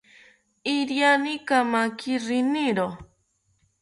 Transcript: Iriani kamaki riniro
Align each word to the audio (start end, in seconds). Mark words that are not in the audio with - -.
Iriani 0.75 1.33
kamaki 1.47 2.13
riniro 2.25 2.87